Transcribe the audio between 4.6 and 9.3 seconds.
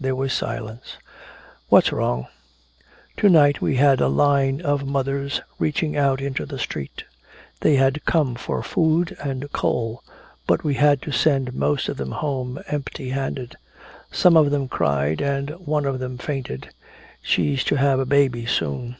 of mothers reaching out into the street. They had come for food